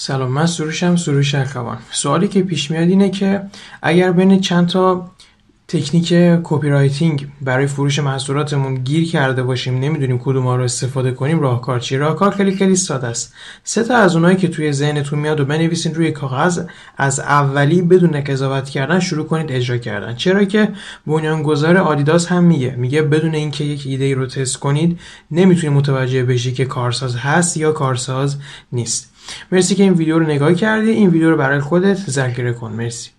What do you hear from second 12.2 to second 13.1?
خیلی خیلی ساده